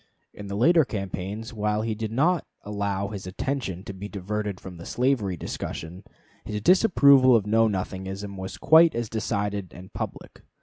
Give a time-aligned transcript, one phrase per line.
[0.33, 4.77] In the later campaigns, while he did not allow his attention to be diverted from
[4.77, 6.03] the slavery discussion,
[6.43, 10.41] his disapproval of Know Nothingism was quite as decided and as public.